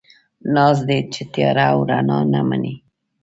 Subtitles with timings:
[0.53, 2.73] ناز دی، چې تياره او رڼا نه مني